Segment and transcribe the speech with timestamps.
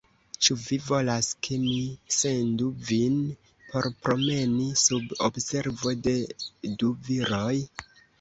[0.45, 1.75] Ĉu vi volas, ke mi
[2.15, 3.19] sendu vin
[3.73, 6.15] por promeni, sub observo de
[6.81, 7.55] du viroj?